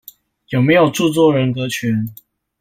[0.47, 2.07] 有沒有著作人格權？